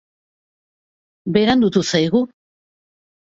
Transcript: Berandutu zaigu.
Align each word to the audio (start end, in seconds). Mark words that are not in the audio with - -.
Berandutu 1.35 1.83
zaigu. 1.91 2.23